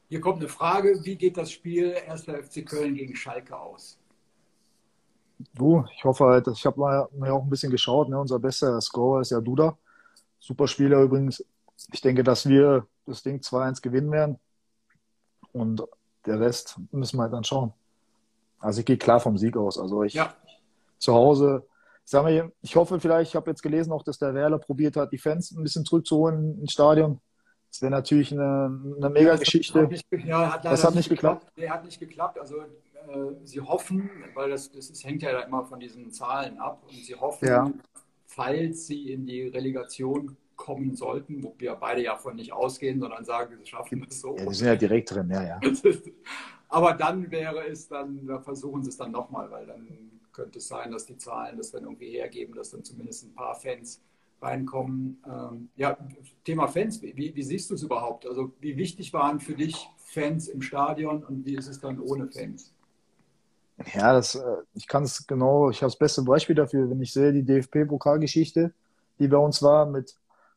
[0.09, 2.23] Hier kommt eine Frage, wie geht das Spiel 1.
[2.23, 3.99] FC Köln gegen Schalke aus?
[5.55, 8.19] Du, ich hoffe halt, ich habe mal, mal auch ein bisschen geschaut, ne?
[8.19, 9.77] unser bester Scorer ist ja Duda.
[10.41, 11.45] Super Spieler übrigens.
[11.93, 14.39] Ich denke, dass wir das Ding 2-1 gewinnen werden.
[15.53, 15.83] Und
[16.27, 17.73] der Rest müssen wir halt dann schauen.
[18.59, 19.79] Also ich gehe klar vom Sieg aus.
[19.79, 20.35] Also ich ja.
[20.99, 21.65] zu Hause,
[22.05, 24.97] ich sag mal, ich hoffe vielleicht, ich habe jetzt gelesen auch, dass der Werler probiert
[24.97, 27.21] hat, die Fans ein bisschen zurückzuholen ins Stadion.
[27.71, 29.89] Das wäre natürlich eine, eine mega Geschichte.
[30.25, 31.41] Ja, hat das hat nicht geklappt.
[31.41, 31.59] geklappt.
[31.59, 32.39] Nee, hat nicht geklappt.
[32.41, 32.57] Also
[33.45, 37.15] sie hoffen, weil das, das ist, hängt ja immer von diesen Zahlen ab, und sie
[37.15, 37.73] hoffen, ja.
[38.27, 43.25] falls sie in die Relegation kommen sollten, wo wir beide ja von nicht ausgehen, sondern
[43.25, 44.37] sagen, wir schaffen das so.
[44.37, 45.61] Ja, die sind ja direkt drin, ja, ja.
[46.69, 49.87] Aber dann wäre es dann, da versuchen sie es dann nochmal, weil dann
[50.33, 53.55] könnte es sein, dass die Zahlen das dann irgendwie hergeben, dass dann zumindest ein paar
[53.55, 54.03] Fans
[54.43, 55.23] reinkommen.
[55.27, 55.97] Ähm, ja,
[56.45, 58.27] Thema Fans, wie, wie siehst du es überhaupt?
[58.27, 62.29] Also wie wichtig waren für dich Fans im Stadion und wie ist es dann ohne
[62.31, 62.75] Fans?
[63.95, 64.43] Ja, das, äh,
[64.75, 68.73] ich kann es genau, ich habe das beste Beispiel dafür, wenn ich sehe, die DFB-Pokalgeschichte,
[69.19, 70.15] die bei uns war mit,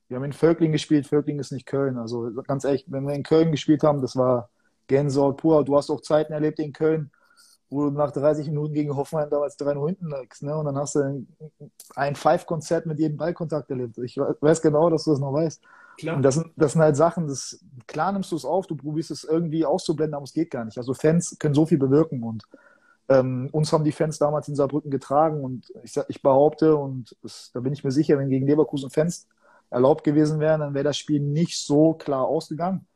[0.07, 1.97] wir haben in Völkling gespielt, Völkling ist nicht Köln.
[1.97, 4.49] Also ganz ehrlich, wenn wir in Köln gespielt haben, das war
[4.87, 5.63] Gänsehaut pur.
[5.63, 7.11] Du hast auch Zeiten erlebt in Köln,
[7.69, 10.55] wo du nach 30 Minuten gegen Hoffenheim damals 3-0 hinten lagst, ne?
[10.57, 11.27] Und dann hast du ein,
[11.95, 13.97] ein Five-Konzert mit jedem Ballkontakt erlebt.
[13.99, 15.61] Ich weiß genau, dass du das noch weißt.
[15.97, 16.15] Klar.
[16.17, 19.11] Und das sind, das sind halt Sachen, das, klar nimmst du es auf, du probierst
[19.11, 20.77] es irgendwie auszublenden, aber es geht gar nicht.
[20.77, 22.43] Also Fans können so viel bewirken und
[23.11, 27.51] ähm, uns haben die Fans damals in Saarbrücken getragen und ich, ich behaupte, und das,
[27.53, 29.27] da bin ich mir sicher, wenn gegen Leverkusen Fans
[29.69, 32.87] erlaubt gewesen wären, dann wäre das Spiel nicht so klar ausgegangen.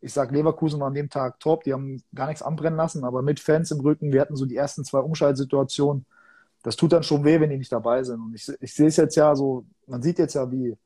[0.00, 3.20] Ich sage, Leverkusen war an dem Tag top, die haben gar nichts anbrennen lassen, aber
[3.20, 6.06] mit Fans im Rücken, wir hatten so die ersten zwei Umschaltsituationen.
[6.62, 8.20] Das tut dann schon weh, wenn die nicht dabei sind.
[8.20, 10.76] Und ich, ich sehe es jetzt ja so, man sieht jetzt ja, wie,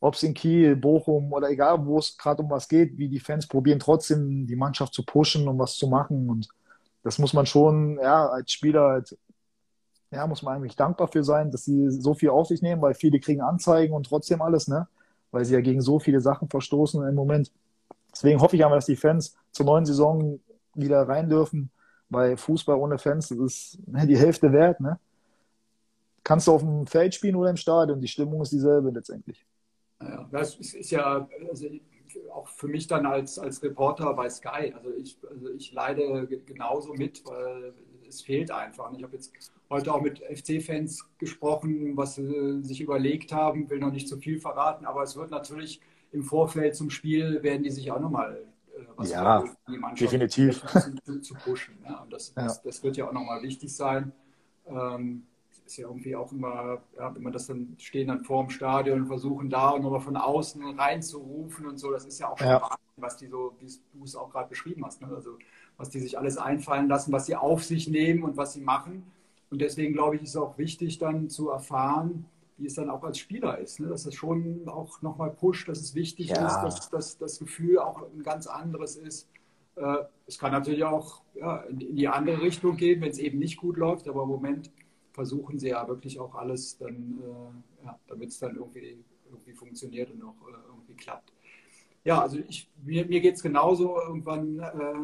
[0.00, 3.20] ob es in Kiel, Bochum oder egal, wo es gerade um was geht, wie die
[3.20, 6.28] Fans probieren trotzdem die Mannschaft zu pushen, um was zu machen.
[6.28, 6.48] Und
[7.02, 9.16] das muss man schon, ja, als Spieler halt,
[10.10, 12.94] ja, muss man eigentlich dankbar für sein, dass sie so viel auf sich nehmen, weil
[12.94, 14.88] viele kriegen Anzeigen und trotzdem alles, ne?
[15.30, 17.52] Weil sie ja gegen so viele Sachen verstoßen im Moment.
[18.12, 20.40] Deswegen hoffe ich einmal, dass die Fans zur neuen Saison
[20.74, 21.70] wieder rein dürfen,
[22.08, 24.98] weil Fußball ohne Fans, das ist ne, die Hälfte wert, ne?
[26.24, 29.46] Kannst du auf dem Feld spielen oder im Stadion, die Stimmung ist dieselbe letztendlich.
[30.02, 31.66] Ja, das ist ja, also
[32.32, 34.72] auch für mich dann als, als Reporter bei Sky.
[34.74, 37.74] Also ich, also ich leide genauso mit, weil
[38.08, 38.92] es fehlt einfach.
[38.96, 39.32] Ich habe jetzt
[39.68, 44.40] heute auch mit FC-Fans gesprochen, was sie sich überlegt haben, will noch nicht zu viel
[44.40, 45.80] verraten, aber es wird natürlich
[46.12, 48.36] im Vorfeld zum Spiel, werden die sich auch nochmal
[48.74, 50.64] äh, was ja, die Mannschaft definitiv.
[51.04, 51.78] Zu, zu pushen.
[51.84, 52.02] Ja.
[52.02, 52.44] Und das, ja.
[52.44, 54.12] das, das, wird ja auch nochmal wichtig sein.
[54.66, 55.26] Ähm,
[55.70, 59.02] ist ja irgendwie auch immer, ja, wenn man das dann stehen dann vor dem Stadion
[59.02, 62.48] und versuchen da und nochmal von außen reinzurufen und so, das ist ja auch schon
[62.48, 62.60] ja.
[62.60, 65.08] Wahnsinn, was die so, wie du es auch gerade beschrieben hast, ne?
[65.14, 65.38] also
[65.76, 69.12] was die sich alles einfallen lassen, was sie auf sich nehmen und was sie machen.
[69.50, 72.26] Und deswegen glaube ich, ist es auch wichtig dann zu erfahren,
[72.58, 73.86] wie es dann auch als Spieler ist, ne?
[73.86, 76.46] dass es schon auch nochmal pusht, dass es wichtig ja.
[76.46, 79.28] ist, dass, dass das Gefühl auch ein ganz anderes ist.
[79.76, 83.56] Äh, es kann natürlich auch ja, in die andere Richtung gehen, wenn es eben nicht
[83.56, 84.70] gut läuft, aber im Moment
[85.12, 90.10] versuchen sie ja wirklich auch alles dann, äh, ja, damit es dann irgendwie, irgendwie funktioniert
[90.10, 91.32] und auch äh, irgendwie klappt.
[92.04, 93.96] Ja, also ich, mir, mir geht es genauso.
[94.00, 94.94] Irgendwann äh,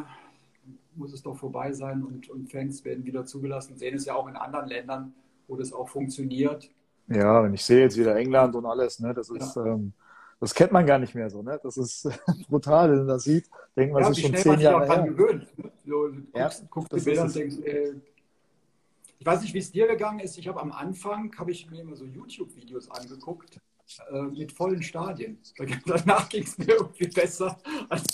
[0.94, 3.76] muss es doch vorbei sein und, und Fans werden wieder zugelassen.
[3.76, 5.14] Sehen es ja auch in anderen Ländern,
[5.46, 6.70] wo das auch funktioniert.
[7.08, 9.66] Ja, wenn ich sehe jetzt wieder England und alles, ne, das ist, ja.
[9.66, 9.92] ähm,
[10.40, 11.60] das kennt man gar nicht mehr so, ne?
[11.62, 12.08] Das ist
[12.48, 13.48] brutal, wenn man das sieht.
[13.76, 15.02] Denkt man, ja, ist schon zehn Jahre her.
[15.02, 15.70] Gewöhnt, ne?
[15.86, 17.94] so, du ja, guckst, guckst die Bilder und denkst, äh,
[19.18, 20.38] ich weiß nicht, wie es dir gegangen ist.
[20.38, 23.60] Ich habe am Anfang, habe ich mir immer so YouTube-Videos angeguckt
[24.10, 25.38] äh, mit vollen Stadien.
[25.86, 27.56] Danach ging es mir irgendwie besser,
[27.88, 28.04] als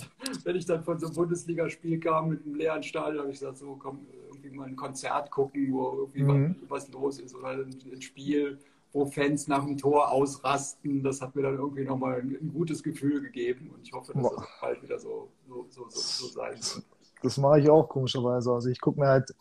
[0.45, 3.21] wenn ich dann von so einem Bundesligaspiel kam mit einem leeren Stadion.
[3.21, 6.57] habe ich gesagt, so komm, irgendwie mal ein Konzert gucken, wo irgendwie mhm.
[6.69, 8.59] was, was, los ist oder ein, ein, Spiel,
[8.93, 11.03] wo Fans nach dem Tor ausrasten.
[11.03, 14.23] Das hat mir dann irgendwie nochmal ein, ein gutes Gefühl gegeben und ich hoffe, dass
[14.23, 14.37] Boah.
[14.37, 16.85] das bald wieder so, so, so, so sein wird.
[17.23, 18.53] Das mache ich auch komischerweise.
[18.53, 19.33] Also ich gucke mir halt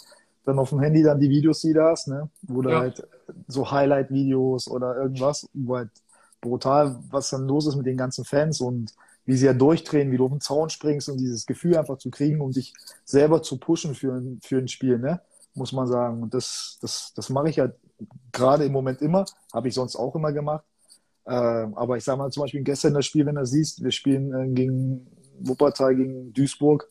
[0.45, 2.30] dann auf dem Handy dann die Videos, die du hast, ne?
[2.43, 2.80] Wo du ja.
[2.80, 3.08] halt
[3.47, 5.89] so Highlight-Videos oder irgendwas, wo halt
[6.41, 8.93] brutal, was dann los ist mit den ganzen Fans und
[9.25, 12.10] wie sie ja durchdrehen, wie du auf den Zaun springst und dieses Gefühl einfach zu
[12.10, 12.73] kriegen und dich
[13.06, 15.21] selber zu pushen für ein, für ein Spiel, ne?
[15.54, 16.23] Muss man sagen.
[16.23, 17.75] Und das, das, das mache ich halt
[18.32, 20.63] gerade im Moment immer, habe ich sonst auch immer gemacht.
[21.25, 24.34] Äh, aber ich sage mal zum Beispiel gestern das Spiel, wenn du siehst, wir spielen
[24.34, 25.06] äh, gegen
[25.39, 26.88] Wuppertal, gegen Duisburg,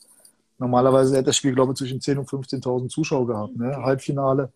[0.60, 3.74] Normalerweise hätte das Spiel, glaube ich, zwischen 10.000 und 15.000 Zuschauer gehabt, ne?
[3.76, 4.52] Halbfinale.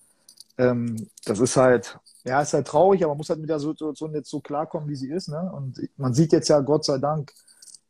[0.59, 4.15] Ähm, das ist halt, ja, ist halt traurig, aber man muss halt mit der Situation
[4.15, 5.29] jetzt so klarkommen, wie sie ist.
[5.29, 5.51] Ne?
[5.53, 7.33] Und man sieht jetzt ja, Gott sei Dank,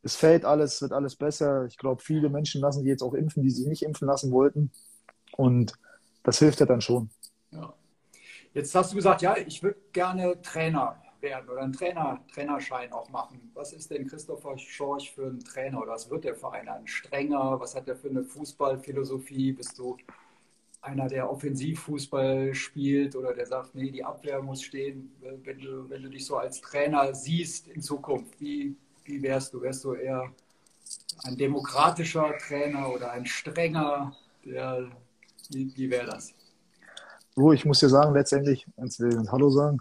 [0.01, 1.65] es fällt alles, wird alles besser.
[1.65, 4.71] Ich glaube, viele Menschen lassen sich jetzt auch impfen, die sich nicht impfen lassen wollten.
[5.35, 5.73] Und
[6.23, 7.09] das hilft ja dann schon.
[7.51, 7.73] Ja.
[8.53, 10.95] Jetzt hast du gesagt, ja, ich würde gerne Trainer
[11.25, 13.51] werden oder einen Trainer, Trainerschein auch machen.
[13.53, 16.69] Was ist denn Christopher Schorch für ein Trainer oder was wird der Verein?
[16.69, 17.59] Ein strenger?
[17.59, 19.51] Was hat er für eine Fußballphilosophie?
[19.51, 19.97] Bist du
[20.81, 25.11] einer, der Offensivfußball spielt oder der sagt, nee, die Abwehr muss stehen,
[25.43, 29.61] wenn du, wenn du dich so als Trainer siehst in Zukunft, wie, wie wärst du?
[29.61, 30.31] Wärst du eher
[31.23, 34.15] ein demokratischer Trainer oder ein strenger?
[34.45, 34.89] Der,
[35.49, 36.33] wie wie wäre das?
[37.37, 39.79] So, ich muss dir sagen, letztendlich, jetzt will ich Hallo sagen.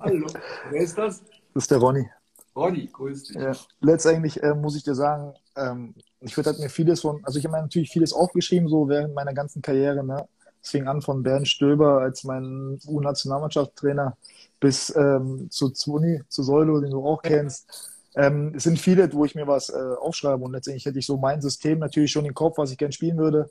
[0.00, 0.26] Hallo,
[0.70, 1.22] wer ist das?
[1.54, 2.06] Das ist der Ronny.
[2.54, 3.36] Ronny, grüß dich.
[3.36, 7.38] Ja, letztendlich äh, muss ich dir sagen, ähm, ich würde halt mir vieles von, also
[7.38, 10.04] ich habe mir natürlich vieles aufgeschrieben, so während meiner ganzen Karriere.
[10.04, 10.28] Ne?
[10.62, 14.16] Es fing an von Bernd Stöber als mein U-Nationalmannschaftstrainer
[14.60, 17.90] bis ähm, zu Zuni, zu Solo, den du auch kennst.
[18.16, 21.16] Ähm, es sind viele, wo ich mir was äh, aufschreibe und letztendlich hätte ich so
[21.16, 23.48] mein System natürlich schon im Kopf, was ich gern spielen würde.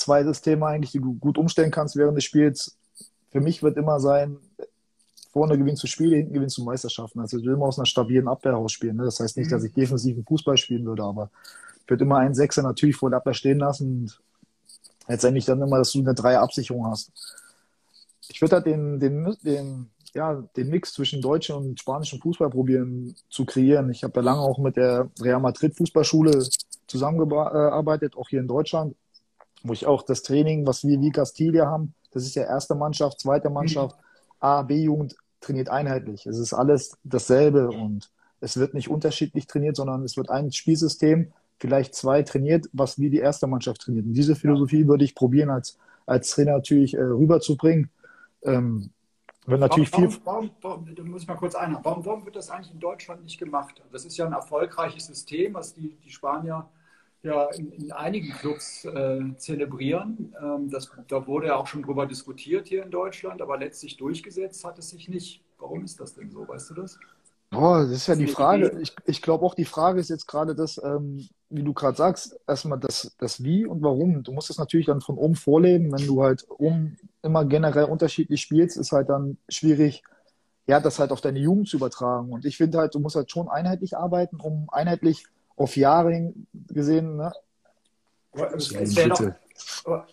[0.00, 2.78] Zwei Systeme eigentlich, die du gut umstellen kannst während des Spiels.
[3.30, 4.38] Für mich wird immer sein,
[5.30, 7.20] vorne gewinnst du Spiele, hinten gewinnst du Meisterschaften.
[7.20, 8.96] Also ich will immer aus einer stabilen Abwehr rausspielen.
[8.96, 9.04] Ne?
[9.04, 11.30] Das heißt nicht, dass ich defensiven Fußball spielen würde, aber
[11.82, 14.20] ich würde immer einen Sechser natürlich vor der Abwehr stehen lassen und
[15.06, 17.12] letztendlich dann immer, dass du eine Dreier-Absicherung hast.
[18.28, 23.14] Ich würde halt den, den, den, ja, den Mix zwischen deutschen und spanischen Fußball probieren
[23.28, 23.90] zu kreieren.
[23.90, 26.48] Ich habe ja lange auch mit der Real Madrid Fußballschule
[26.86, 28.96] zusammengearbeitet, auch hier in Deutschland,
[29.62, 33.20] wo ich auch das Training, was wir wie Castilla haben, das ist ja erste Mannschaft,
[33.20, 34.04] zweite Mannschaft, mhm
[34.40, 36.26] A, B-Jugend trainiert einheitlich.
[36.26, 41.32] Es ist alles dasselbe und es wird nicht unterschiedlich trainiert, sondern es wird ein Spielsystem,
[41.58, 44.06] vielleicht zwei trainiert, was wie die erste Mannschaft trainiert.
[44.06, 47.90] Und diese Philosophie würde ich probieren, als, als Trainer natürlich äh, rüberzubringen.
[48.42, 48.90] Ähm,
[49.46, 50.20] wenn natürlich warum, viel.
[50.24, 51.84] Warum, warum, da muss ich mal kurz einhaken.
[51.84, 53.82] Warum, warum wird das eigentlich in Deutschland nicht gemacht?
[53.92, 56.66] Das ist ja ein erfolgreiches System, was die, die Spanier
[57.22, 60.34] ja in, in einigen Clubs äh, zelebrieren.
[60.42, 64.64] Ähm, das, da wurde ja auch schon drüber diskutiert hier in Deutschland, aber letztlich durchgesetzt
[64.64, 65.42] hat es sich nicht.
[65.58, 66.48] Warum ist das denn so?
[66.48, 66.98] Weißt du das?
[67.52, 68.78] Oh, das ist ja die Frage.
[68.80, 72.38] Ich, ich glaube auch, die Frage ist jetzt gerade das, ähm, wie du gerade sagst,
[72.46, 74.22] erstmal das, das Wie und Warum.
[74.22, 75.92] Du musst es natürlich dann von oben vorleben.
[75.92, 80.04] Wenn du halt oben immer generell unterschiedlich spielst, ist halt dann schwierig,
[80.68, 82.32] ja, das halt auf deine Jugend zu übertragen.
[82.32, 85.26] Und ich finde halt, du musst halt schon einheitlich arbeiten, um einheitlich
[85.60, 86.32] auf Jahre
[86.68, 87.32] gesehen, ne?
[88.32, 90.04] Es wäre doch,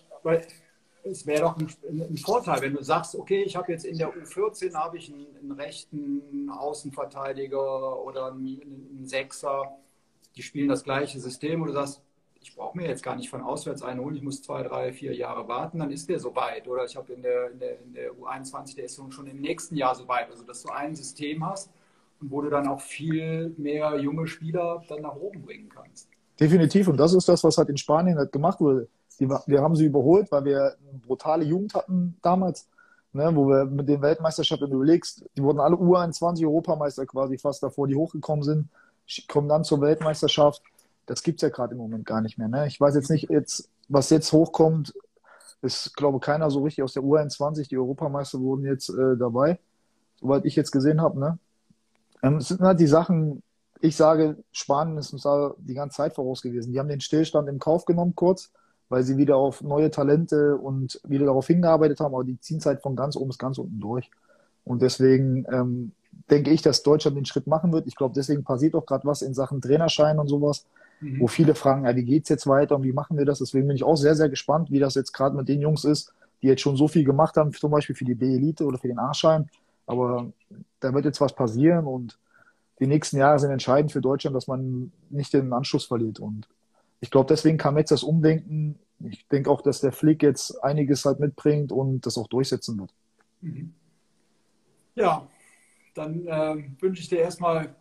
[1.04, 4.10] es wäre doch ein, ein, Vorteil, wenn du sagst, okay, ich habe jetzt in der
[4.10, 9.78] U14 habe ich einen, einen, rechten Außenverteidiger oder einen, einen, Sechser,
[10.36, 12.02] die spielen das gleiche System und du sagst,
[12.42, 15.48] ich brauche mir jetzt gar nicht von auswärts einholen, ich muss zwei, drei, vier Jahre
[15.48, 16.68] warten, dann ist der soweit.
[16.68, 19.78] Oder ich habe in der, in, der, in der U21, der ist schon im nächsten
[19.78, 20.30] Jahr soweit.
[20.30, 21.70] Also, dass du ein System hast,
[22.22, 26.08] und wo du dann auch viel mehr junge Spieler dann nach oben bringen kannst.
[26.40, 26.88] Definitiv.
[26.88, 28.88] Und das ist das, was halt in Spanien halt gemacht wurde.
[29.20, 32.68] Die, wir haben sie überholt, weil wir eine brutale Jugend hatten damals,
[33.14, 37.88] ne, wo wir mit den Weltmeisterschaften, überlegst, die wurden alle U21 Europameister quasi fast davor,
[37.88, 38.70] die hochgekommen sind,
[39.28, 40.62] kommen dann zur Weltmeisterschaft.
[41.08, 42.48] Das gibt es ja gerade im Moment gar nicht mehr.
[42.48, 42.68] Ne?
[42.68, 44.94] Ich weiß jetzt nicht, jetzt, was jetzt hochkommt,
[45.62, 47.68] ist, glaube keiner so richtig aus der U21.
[47.70, 49.58] Die Europameister wurden jetzt äh, dabei,
[50.20, 51.20] soweit ich jetzt gesehen habe.
[51.20, 51.40] Ne?
[52.24, 53.44] Ähm, es sind halt die Sachen,
[53.80, 56.72] ich sage, Spanien ist uns da die ganze Zeit voraus gewesen.
[56.72, 58.52] Die haben den Stillstand im Kauf genommen kurz,
[58.90, 62.66] weil sie wieder auf neue Talente und wieder darauf hingearbeitet haben, aber die ziehen es
[62.66, 64.10] halt von ganz oben bis ganz unten durch.
[64.64, 65.92] Und deswegen ähm,
[66.30, 67.88] denke ich, dass Deutschland den Schritt machen wird.
[67.88, 70.66] Ich glaube, deswegen passiert auch gerade was in Sachen Trainerschein und sowas,
[71.00, 71.20] mhm.
[71.20, 73.40] wo viele fragen, ja, wie geht's jetzt weiter und wie machen wir das?
[73.40, 76.14] Deswegen bin ich auch sehr, sehr gespannt, wie das jetzt gerade mit den Jungs ist,
[76.42, 79.00] die jetzt schon so viel gemacht haben, zum Beispiel für die B-Elite oder für den
[79.00, 79.50] A-Schein.
[79.88, 80.32] Aber
[80.80, 82.20] da wird jetzt was passieren und
[82.80, 86.20] die nächsten Jahre sind entscheidend für Deutschland, dass man nicht den Anschluss verliert.
[86.20, 86.48] Und
[87.00, 88.78] ich glaube, deswegen kam jetzt das Umdenken.
[89.00, 92.94] Ich denke auch, dass der Flick jetzt einiges halt mitbringt und das auch durchsetzen wird.
[93.42, 93.74] Mhm.
[94.96, 95.28] Ja,
[95.96, 97.76] dann äh, wünsche ich dir erstmal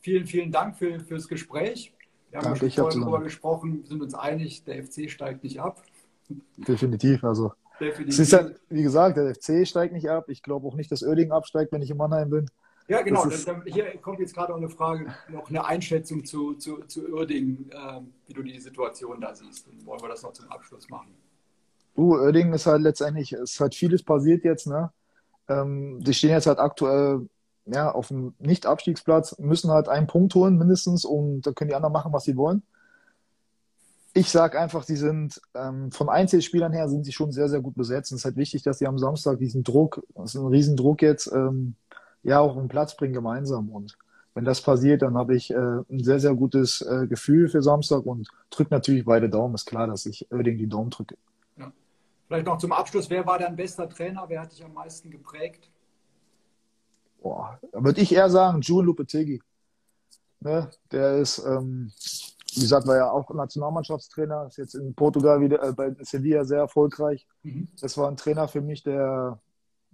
[0.00, 1.94] vielen, vielen Dank für, fürs Gespräch.
[2.30, 5.82] Wir haben Danke, schon vorhin darüber gesprochen, sind uns einig, der FC steigt nicht ab.
[6.56, 8.14] Definitiv, also Definitiv.
[8.14, 10.28] Es ist ja, wie gesagt, der FC steigt nicht ab.
[10.28, 12.50] Ich glaube auch nicht, dass Oerding absteigt, wenn ich in Mannheim bin.
[12.86, 13.24] Ja, genau.
[13.24, 17.70] Ist, hier kommt jetzt gerade auch eine Frage, noch eine Einschätzung zu, zu, zu Oerding,
[17.70, 19.66] äh, wie du die Situation da siehst.
[19.68, 21.14] Und wollen wir das noch zum Abschluss machen?
[21.94, 24.92] Du, Oerding ist halt letztendlich, es hat vieles passiert jetzt, ne?
[25.48, 27.28] Ähm, die stehen jetzt halt aktuell
[27.66, 31.92] ja, auf dem Nicht-Abstiegsplatz, müssen halt einen Punkt holen mindestens und da können die anderen
[31.92, 32.62] machen, was sie wollen
[34.14, 37.74] ich sage einfach, die sind ähm, von Einzelspielern her sind sie schon sehr, sehr gut
[37.74, 38.12] besetzt.
[38.12, 41.02] Und es ist halt wichtig, dass sie am Samstag diesen Druck, das ist ein Riesendruck
[41.02, 41.74] jetzt, ähm,
[42.22, 43.68] ja auch einen Platz bringen gemeinsam.
[43.70, 43.98] Und
[44.34, 48.06] wenn das passiert, dann habe ich äh, ein sehr, sehr gutes äh, Gefühl für Samstag
[48.06, 49.54] und drücke natürlich beide Daumen.
[49.54, 51.16] Ist klar, dass ich Oerding die Daumen drücke.
[51.58, 51.72] Ja.
[52.28, 54.24] Vielleicht noch zum Abschluss, wer war dein bester Trainer?
[54.28, 55.68] Wer hat dich am meisten geprägt?
[57.24, 59.40] boah, würde ich eher sagen, June Lopetegui.
[60.40, 60.70] Ne?
[60.92, 61.90] Der ist, ähm,
[62.56, 66.58] wie gesagt, war ja auch Nationalmannschaftstrainer, ist jetzt in Portugal wieder äh, bei Sevilla sehr
[66.58, 67.26] erfolgreich.
[67.42, 67.68] Mhm.
[67.80, 69.40] Das war ein Trainer für mich, der,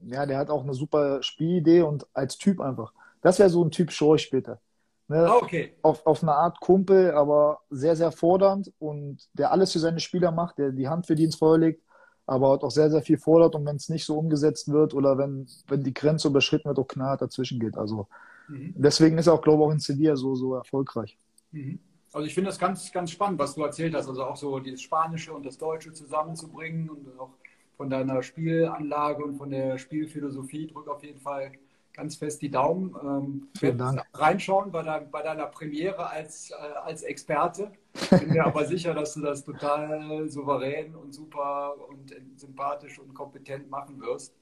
[0.02, 2.92] ja, der hat auch eine super Spielidee und als Typ einfach.
[3.22, 4.60] Das wäre so ein Typ Schorch später.
[5.08, 5.28] Ne?
[5.28, 5.74] Ah, okay.
[5.82, 10.30] Auf, auf eine Art Kumpel, aber sehr, sehr fordernd und der alles für seine Spieler
[10.30, 11.82] macht, der die Hand für die ins Feuer legt,
[12.26, 15.48] aber auch sehr, sehr viel fordert und wenn es nicht so umgesetzt wird oder wenn,
[15.66, 17.76] wenn die Grenze überschritten wird, auch knallhart dazwischen geht.
[17.76, 18.06] Also
[18.46, 18.72] mhm.
[18.76, 21.18] deswegen ist er auch, glaube ich, auch in Sevilla so, so erfolgreich.
[21.50, 21.80] Mhm.
[22.12, 24.08] Also ich finde das ganz, ganz spannend, was du erzählt hast.
[24.08, 27.30] Also auch so das Spanische und das Deutsche zusammenzubringen und auch
[27.76, 30.66] von deiner Spielanlage und von der Spielphilosophie.
[30.66, 31.52] Drück auf jeden Fall
[31.94, 32.94] ganz fest die Daumen.
[33.02, 34.02] Ähm, Vielen Dank.
[34.14, 37.72] Reinschauen bei, dein, bei, deiner Premiere als, äh, als Experte.
[38.10, 43.70] Bin mir aber sicher, dass du das total souverän und super und sympathisch und kompetent
[43.70, 44.34] machen wirst.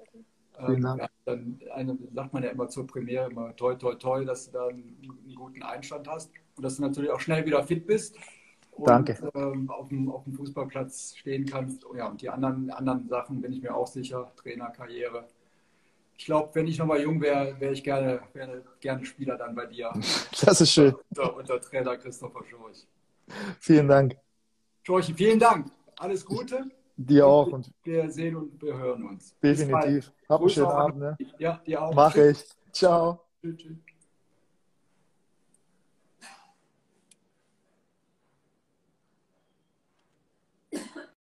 [0.57, 1.11] Vielen ähm, Dank.
[1.29, 4.67] Dann eine, sagt man ja immer zur Premiere immer toi, toi, toi, dass du da
[4.69, 8.17] einen, einen guten Einstand hast und dass du natürlich auch schnell wieder fit bist.
[8.73, 9.19] Und, Danke.
[9.35, 11.85] Ähm, auf, dem, auf dem Fußballplatz stehen kannst.
[11.85, 14.31] Oh ja, und die anderen, anderen Sachen bin ich mir auch sicher.
[14.37, 15.27] Trainerkarriere.
[16.17, 19.67] Ich glaube, wenn ich nochmal jung wäre, wäre ich gerne, wär gerne Spieler dann bei
[19.67, 19.93] dir.
[20.45, 20.95] Das ist schön.
[21.11, 22.87] Unter, unter Trainer Christopher Schorch.
[23.61, 24.17] Vielen Dank.
[24.85, 25.71] Schorch, vielen Dank.
[25.97, 26.65] Alles Gute.
[27.01, 27.47] Dir auch.
[27.47, 29.33] Und wir sehen und wir hören uns.
[29.41, 30.13] Definitiv.
[30.29, 30.99] Hab einen schönen Abend.
[30.99, 31.17] Ne?
[31.39, 31.95] Ja, dir auch.
[31.95, 32.45] Mach ich.
[32.73, 33.21] Ciao.
[33.41, 33.57] Tschüss.
[33.57, 33.88] tschüss.